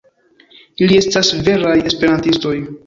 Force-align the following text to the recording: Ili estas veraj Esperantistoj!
Ili 0.85 0.97
estas 1.03 1.31
veraj 1.51 1.77
Esperantistoj! 1.93 2.61